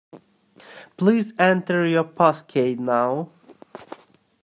Please 0.97 1.31
enter 1.37 1.85
your 1.85 2.03
passkey 2.05 2.73
now 2.73 3.29